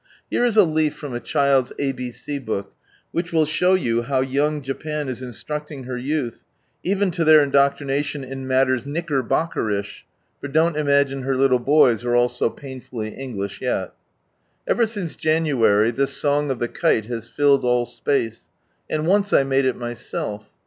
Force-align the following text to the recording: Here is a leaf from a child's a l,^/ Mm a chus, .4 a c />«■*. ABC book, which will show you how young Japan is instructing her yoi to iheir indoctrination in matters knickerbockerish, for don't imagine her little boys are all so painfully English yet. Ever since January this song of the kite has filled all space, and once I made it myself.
Here 0.31 0.43
is 0.43 0.57
a 0.57 0.63
leaf 0.63 0.95
from 0.95 1.13
a 1.13 1.19
child's 1.19 1.69
a 1.73 1.73
l,^/ 1.89 1.93
Mm 1.93 1.93
a 1.93 1.93
chus, 1.93 2.05
.4 2.05 2.09
a 2.09 2.11
c 2.11 2.29
/>«■*. 2.29 2.41
ABC 2.41 2.45
book, 2.47 2.73
which 3.11 3.31
will 3.31 3.45
show 3.45 3.75
you 3.75 4.01
how 4.01 4.21
young 4.21 4.63
Japan 4.63 5.07
is 5.07 5.21
instructing 5.21 5.83
her 5.83 5.95
yoi 5.99 6.31
to 6.83 6.95
iheir 6.95 7.43
indoctrination 7.43 8.23
in 8.23 8.47
matters 8.47 8.83
knickerbockerish, 8.85 10.01
for 10.39 10.47
don't 10.47 10.75
imagine 10.75 11.21
her 11.21 11.35
little 11.37 11.59
boys 11.59 12.03
are 12.03 12.15
all 12.15 12.29
so 12.29 12.49
painfully 12.49 13.09
English 13.09 13.61
yet. 13.61 13.93
Ever 14.67 14.87
since 14.87 15.15
January 15.15 15.91
this 15.91 16.17
song 16.17 16.49
of 16.49 16.57
the 16.57 16.67
kite 16.67 17.05
has 17.05 17.27
filled 17.27 17.63
all 17.63 17.85
space, 17.85 18.49
and 18.89 19.05
once 19.05 19.31
I 19.31 19.43
made 19.43 19.65
it 19.65 19.75
myself. 19.75 20.51